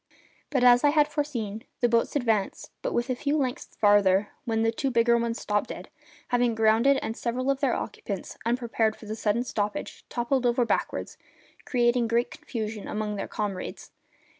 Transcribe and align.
But, 0.49 0.63
as 0.63 0.83
I 0.83 0.89
had 0.89 1.07
foreseen, 1.07 1.63
the 1.79 1.87
boats 1.87 2.15
advanced 2.15 2.71
but 2.81 2.91
a 3.07 3.15
few 3.15 3.37
lengths 3.37 3.75
farther 3.79 4.29
when 4.45 4.63
the 4.63 4.71
two 4.71 4.89
bigger 4.89 5.15
ones 5.15 5.39
stopped 5.39 5.69
dead, 5.69 5.89
having 6.29 6.55
grounded, 6.55 6.97
and 7.03 7.15
several 7.15 7.51
of 7.51 7.59
their 7.59 7.75
occupants, 7.75 8.35
unprepared 8.43 8.95
for 8.95 9.05
the 9.05 9.15
sudden 9.15 9.43
stoppage, 9.43 10.03
toppled 10.09 10.47
over 10.47 10.65
backward, 10.65 11.11
causing 11.65 12.07
great 12.07 12.31
confusion 12.31 12.87
among 12.87 13.15
their 13.15 13.27
comrades. 13.27 13.91